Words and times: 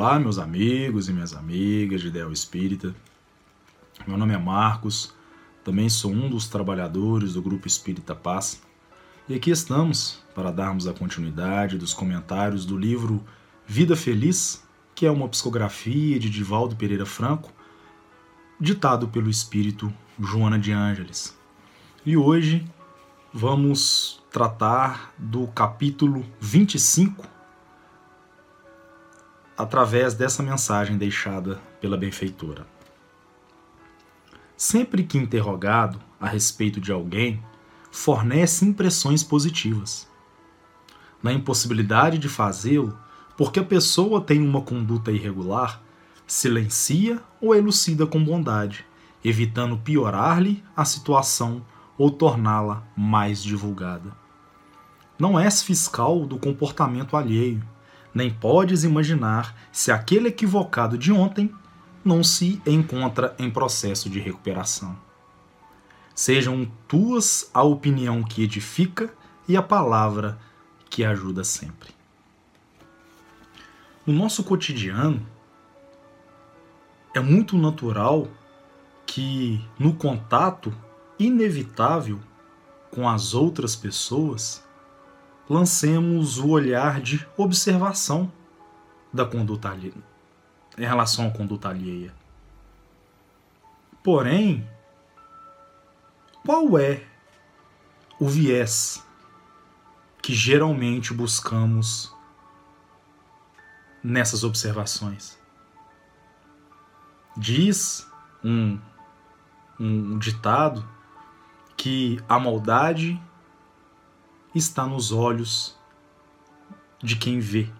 Olá, 0.00 0.16
meus 0.16 0.38
amigos 0.38 1.08
e 1.08 1.12
minhas 1.12 1.34
amigas 1.34 2.00
de 2.00 2.06
Ideal 2.06 2.30
Espírita. 2.30 2.94
Meu 4.06 4.16
nome 4.16 4.32
é 4.32 4.38
Marcos, 4.38 5.12
também 5.64 5.88
sou 5.88 6.12
um 6.12 6.30
dos 6.30 6.46
trabalhadores 6.46 7.34
do 7.34 7.42
Grupo 7.42 7.66
Espírita 7.66 8.14
Paz. 8.14 8.62
E 9.28 9.34
aqui 9.34 9.50
estamos 9.50 10.22
para 10.36 10.52
darmos 10.52 10.86
a 10.86 10.92
continuidade 10.92 11.76
dos 11.76 11.92
comentários 11.92 12.64
do 12.64 12.78
livro 12.78 13.24
Vida 13.66 13.96
Feliz, 13.96 14.64
que 14.94 15.04
é 15.04 15.10
uma 15.10 15.28
psicografia 15.28 16.16
de 16.16 16.30
Divaldo 16.30 16.76
Pereira 16.76 17.04
Franco, 17.04 17.52
ditado 18.60 19.08
pelo 19.08 19.28
espírito 19.28 19.92
Joana 20.16 20.60
de 20.60 20.70
Ângeles. 20.70 21.36
E 22.06 22.16
hoje 22.16 22.64
vamos 23.34 24.22
tratar 24.30 25.12
do 25.18 25.48
capítulo 25.48 26.24
25 26.38 27.37
através 29.58 30.14
dessa 30.14 30.40
mensagem 30.40 30.96
deixada 30.96 31.60
pela 31.80 31.96
benfeitora. 31.96 32.64
Sempre 34.56 35.02
que 35.02 35.18
interrogado 35.18 36.00
a 36.20 36.28
respeito 36.28 36.80
de 36.80 36.92
alguém, 36.92 37.42
fornece 37.90 38.64
impressões 38.64 39.24
positivas. 39.24 40.08
Na 41.20 41.32
impossibilidade 41.32 42.18
de 42.18 42.28
fazê-lo, 42.28 42.96
porque 43.36 43.58
a 43.58 43.64
pessoa 43.64 44.20
tem 44.20 44.40
uma 44.40 44.62
conduta 44.62 45.10
irregular, 45.10 45.82
silencia 46.24 47.20
ou 47.40 47.52
elucida 47.52 48.06
com 48.06 48.24
bondade, 48.24 48.84
evitando 49.24 49.76
piorar-lhe 49.76 50.62
a 50.76 50.84
situação 50.84 51.64
ou 51.96 52.12
torná-la 52.12 52.84
mais 52.96 53.42
divulgada. 53.42 54.16
Não 55.18 55.38
és 55.38 55.62
fiscal 55.62 56.24
do 56.26 56.38
comportamento 56.38 57.16
alheio, 57.16 57.62
nem 58.14 58.30
podes 58.30 58.84
imaginar 58.84 59.54
se 59.72 59.92
aquele 59.92 60.28
equivocado 60.28 60.96
de 60.96 61.12
ontem 61.12 61.52
não 62.04 62.24
se 62.24 62.60
encontra 62.66 63.34
em 63.38 63.50
processo 63.50 64.08
de 64.08 64.18
recuperação. 64.18 64.96
Sejam 66.14 66.70
tuas 66.88 67.50
a 67.52 67.62
opinião 67.62 68.22
que 68.22 68.42
edifica 68.42 69.12
e 69.46 69.56
a 69.56 69.62
palavra 69.62 70.38
que 70.90 71.04
ajuda 71.04 71.44
sempre. 71.44 71.90
No 74.06 74.12
nosso 74.14 74.42
cotidiano, 74.42 75.24
é 77.14 77.20
muito 77.20 77.56
natural 77.56 78.26
que 79.06 79.64
no 79.78 79.94
contato 79.94 80.72
inevitável 81.18 82.20
com 82.90 83.08
as 83.08 83.34
outras 83.34 83.76
pessoas 83.76 84.64
lancemos 85.48 86.38
o 86.38 86.48
olhar 86.48 87.00
de 87.00 87.26
observação 87.36 88.30
da 89.12 89.24
conduta 89.24 89.70
alheia, 89.70 89.94
em 90.76 90.84
relação 90.84 91.26
à 91.26 91.30
conduta 91.30 91.68
alheia. 91.68 92.14
Porém, 94.04 94.68
qual 96.44 96.78
é 96.78 97.02
o 98.20 98.28
viés 98.28 99.04
que 100.22 100.34
geralmente 100.34 101.14
buscamos 101.14 102.14
nessas 104.02 104.44
observações? 104.44 105.38
Diz 107.36 108.06
um, 108.44 108.78
um 109.80 110.18
ditado 110.18 110.86
que 111.76 112.20
a 112.28 112.38
maldade 112.38 113.20
está 114.58 114.86
nos 114.86 115.12
olhos 115.12 115.76
de 117.02 117.16
quem 117.16 117.40
vê. 117.40 117.70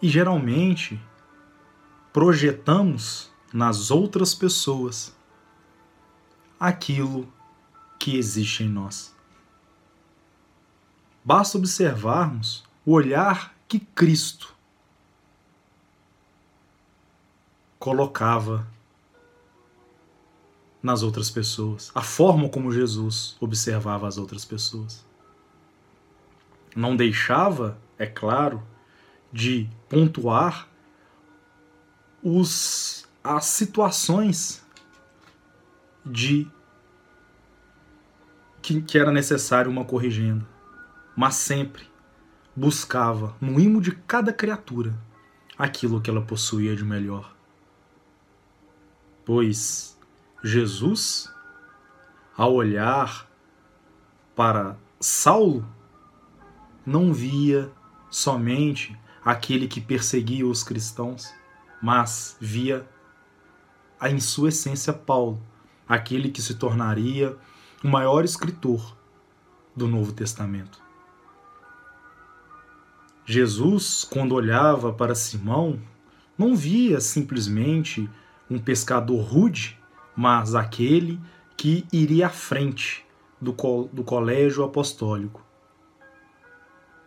E 0.00 0.08
geralmente 0.08 1.00
projetamos 2.12 3.32
nas 3.52 3.90
outras 3.90 4.34
pessoas 4.34 5.16
aquilo 6.58 7.32
que 7.98 8.16
existe 8.16 8.62
em 8.64 8.68
nós. 8.68 9.14
Basta 11.24 11.58
observarmos 11.58 12.64
o 12.86 12.92
olhar 12.92 13.54
que 13.66 13.80
Cristo 13.80 14.54
colocava 17.78 18.66
nas 20.82 21.02
outras 21.02 21.30
pessoas, 21.30 21.90
a 21.94 22.02
forma 22.02 22.48
como 22.48 22.72
Jesus 22.72 23.36
observava 23.40 24.06
as 24.06 24.16
outras 24.16 24.44
pessoas. 24.44 25.04
Não 26.74 26.94
deixava, 26.94 27.78
é 27.98 28.06
claro, 28.06 28.62
de 29.32 29.68
pontuar 29.88 30.68
os, 32.22 33.08
as 33.22 33.44
situações 33.46 34.64
de 36.06 36.50
que, 38.62 38.80
que 38.80 38.98
era 38.98 39.10
necessário 39.10 39.70
uma 39.70 39.84
corrigenda, 39.84 40.46
mas 41.16 41.34
sempre 41.34 41.88
buscava 42.54 43.36
no 43.40 43.58
imo 43.58 43.80
de 43.80 43.92
cada 43.92 44.32
criatura 44.32 44.96
aquilo 45.58 46.00
que 46.00 46.08
ela 46.08 46.22
possuía 46.22 46.74
de 46.76 46.84
melhor. 46.84 47.34
Pois 49.24 49.97
Jesus, 50.42 51.32
ao 52.36 52.54
olhar 52.54 53.28
para 54.36 54.76
Saulo, 55.00 55.66
não 56.86 57.12
via 57.12 57.70
somente 58.08 58.96
aquele 59.24 59.66
que 59.66 59.80
perseguia 59.80 60.46
os 60.46 60.62
cristãos, 60.62 61.34
mas 61.82 62.36
via 62.40 62.88
em 64.02 64.20
sua 64.20 64.50
essência 64.50 64.92
Paulo, 64.92 65.42
aquele 65.88 66.30
que 66.30 66.40
se 66.40 66.54
tornaria 66.54 67.36
o 67.82 67.88
maior 67.88 68.24
escritor 68.24 68.96
do 69.74 69.88
Novo 69.88 70.12
Testamento. 70.12 70.80
Jesus, 73.26 74.04
quando 74.04 74.36
olhava 74.36 74.92
para 74.92 75.14
Simão, 75.16 75.80
não 76.38 76.54
via 76.54 77.00
simplesmente 77.00 78.08
um 78.48 78.58
pescador 78.58 79.20
rude 79.20 79.77
mas 80.18 80.56
aquele 80.56 81.20
que 81.56 81.86
iria 81.92 82.26
à 82.26 82.28
frente 82.28 83.06
do, 83.40 83.52
co 83.52 83.88
do 83.92 84.02
colégio 84.02 84.64
apostólico. 84.64 85.46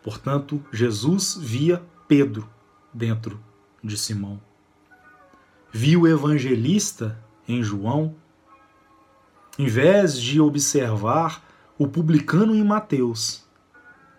Portanto, 0.02 0.64
Jesus 0.72 1.36
via 1.38 1.82
Pedro 2.08 2.48
dentro 2.90 3.38
de 3.84 3.98
Simão. 3.98 4.40
Viu 5.70 6.00
o 6.00 6.08
evangelista 6.08 7.22
em 7.46 7.62
João, 7.62 8.14
em 9.58 9.66
vez 9.66 10.18
de 10.18 10.40
observar 10.40 11.44
o 11.76 11.86
publicano 11.86 12.54
em 12.54 12.64
Mateus, 12.64 13.46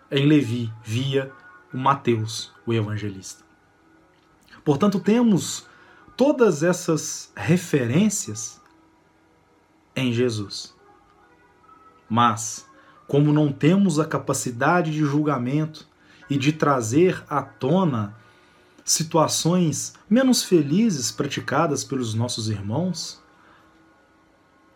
em 0.08 0.24
Levi 0.24 0.72
via 0.84 1.32
o 1.72 1.76
Mateus, 1.76 2.52
o 2.64 2.72
evangelista. 2.72 3.42
Portanto, 4.64 5.00
temos 5.00 5.66
todas 6.16 6.62
essas 6.62 7.32
referências 7.34 8.62
em 9.96 10.12
Jesus. 10.12 10.74
Mas, 12.08 12.68
como 13.06 13.32
não 13.32 13.52
temos 13.52 13.98
a 13.98 14.04
capacidade 14.04 14.90
de 14.90 15.00
julgamento 15.00 15.88
e 16.28 16.36
de 16.36 16.52
trazer 16.52 17.22
à 17.28 17.42
tona 17.42 18.16
situações 18.84 19.94
menos 20.08 20.42
felizes 20.42 21.10
praticadas 21.10 21.82
pelos 21.82 22.14
nossos 22.14 22.48
irmãos, 22.48 23.22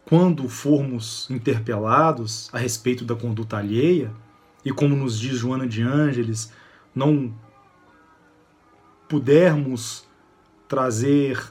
quando 0.04 0.48
formos 0.48 1.28
interpelados 1.31 2.48
a 2.52 2.58
respeito 2.58 3.04
da 3.04 3.14
conduta 3.14 3.58
alheia, 3.58 4.10
e 4.64 4.72
como 4.72 4.96
nos 4.96 5.19
diz 5.19 5.37
Joana 5.37 5.66
de 5.66 5.82
Ângeles, 5.82 6.50
não 6.94 7.34
pudermos 9.06 10.06
trazer 10.66 11.43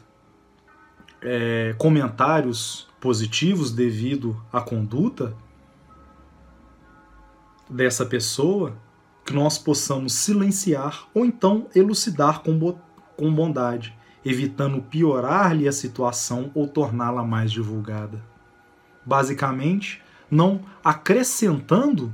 é, 1.21 1.75
comentários 1.77 2.87
positivos 2.99 3.71
devido 3.71 4.41
à 4.51 4.61
conduta 4.61 5.35
dessa 7.69 8.05
pessoa, 8.05 8.75
que 9.25 9.33
nós 9.33 9.57
possamos 9.57 10.13
silenciar 10.13 11.07
ou 11.13 11.25
então 11.25 11.67
elucidar 11.75 12.39
com, 12.39 12.77
com 13.17 13.33
bondade, 13.33 13.93
evitando 14.23 14.81
piorar-lhe 14.81 15.67
a 15.67 15.71
situação 15.71 16.49
ou 16.55 16.67
torná-la 16.67 17.23
mais 17.23 17.51
divulgada. 17.51 18.23
Basicamente, 19.05 20.01
não 20.31 20.61
acrescentando 20.83 22.13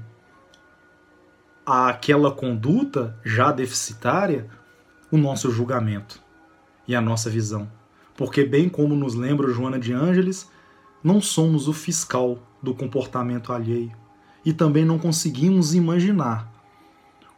àquela 1.65 2.31
conduta 2.31 3.17
já 3.23 3.51
deficitária 3.51 4.49
o 5.11 5.17
nosso 5.17 5.51
julgamento 5.51 6.19
e 6.87 6.95
a 6.95 7.01
nossa 7.01 7.29
visão. 7.29 7.71
Porque, 8.15 8.43
bem 8.43 8.69
como 8.69 8.95
nos 8.95 9.15
lembra 9.15 9.51
Joana 9.51 9.79
de 9.79 9.93
Ângeles, 9.93 10.49
não 11.03 11.21
somos 11.21 11.67
o 11.67 11.73
fiscal 11.73 12.39
do 12.61 12.73
comportamento 12.73 13.51
alheio 13.51 13.91
e 14.45 14.53
também 14.53 14.85
não 14.85 14.97
conseguimos 14.97 15.73
imaginar 15.73 16.51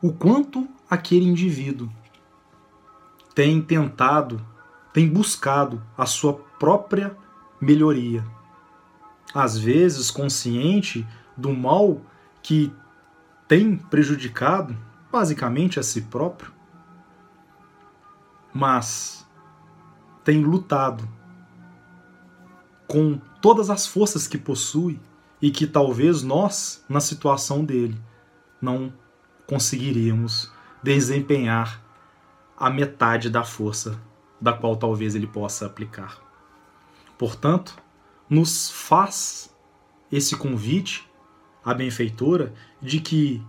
o 0.01 0.13
quanto 0.13 0.67
aquele 0.89 1.25
indivíduo 1.25 1.89
tem 3.33 3.61
tentado, 3.61 4.39
tem 4.93 5.09
buscado 5.09 5.81
a 5.97 6.05
sua 6.05 6.33
própria 6.33 7.17
melhoria. 7.59 8.23
Às 9.33 9.57
vezes 9.57 10.09
consciente 10.09 11.05
do 11.35 11.53
mal 11.53 12.01
que 12.41 12.71
tem 13.47 13.75
prejudicado 13.75 14.77
basicamente 15.11 15.79
a 15.79 15.83
si 15.83 16.01
próprio, 16.01 16.53
mas 18.53 19.27
tem 20.23 20.41
lutado 20.43 21.07
com 22.87 23.19
todas 23.41 23.69
as 23.69 23.87
forças 23.87 24.27
que 24.27 24.37
possui 24.37 24.99
e 25.41 25.51
que 25.51 25.67
talvez 25.67 26.23
nós, 26.23 26.83
na 26.87 26.99
situação 26.99 27.63
dele, 27.63 27.99
não 28.61 28.93
conseguiríamos 29.47 30.51
desempenhar 30.81 31.83
a 32.57 32.69
metade 32.69 33.29
da 33.29 33.43
força 33.43 33.99
da 34.39 34.53
qual 34.53 34.75
talvez 34.75 35.15
ele 35.15 35.27
possa 35.27 35.65
aplicar. 35.65 36.21
Portanto, 37.17 37.77
nos 38.29 38.69
faz 38.69 39.53
esse 40.11 40.35
convite 40.35 41.09
à 41.63 41.73
benfeitora 41.73 42.53
de 42.81 42.99
que 42.99 43.41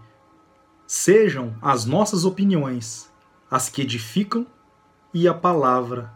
sejam 0.87 1.56
as 1.61 1.85
nossas 1.85 2.25
opiniões 2.25 3.12
as 3.50 3.69
que 3.69 3.82
edificam 3.82 4.47
e 5.15 5.29
a 5.29 5.35
palavra 5.35 6.12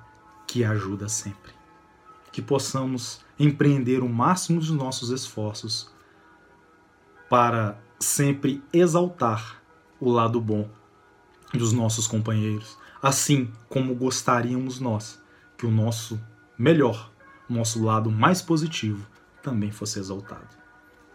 que 0.46 0.64
ajuda 0.64 1.08
sempre. 1.08 1.59
Que 2.32 2.40
possamos 2.40 3.20
empreender 3.38 4.02
o 4.02 4.08
máximo 4.08 4.60
dos 4.60 4.70
nossos 4.70 5.10
esforços 5.10 5.92
para 7.28 7.78
sempre 7.98 8.62
exaltar 8.72 9.62
o 10.00 10.10
lado 10.10 10.40
bom 10.40 10.68
dos 11.52 11.72
nossos 11.72 12.06
companheiros, 12.06 12.78
assim 13.02 13.52
como 13.68 13.94
gostaríamos 13.94 14.80
nós 14.80 15.20
que 15.56 15.66
o 15.66 15.70
nosso 15.70 16.20
melhor, 16.56 17.10
o 17.48 17.52
nosso 17.52 17.82
lado 17.82 18.10
mais 18.10 18.40
positivo 18.40 19.06
também 19.42 19.70
fosse 19.70 19.98
exaltado. 19.98 20.48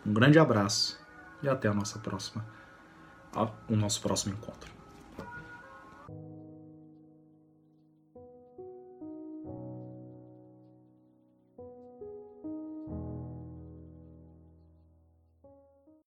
Um 0.06 0.14
grande 0.14 0.38
abraço 0.38 1.00
e 1.42 1.50
até 1.50 1.68
a 1.68 1.74
nossa 1.74 2.00
próxima, 2.00 2.46
o 3.68 3.76
nosso 3.76 4.02
próximo 4.02 4.36
encontro. 4.36 4.75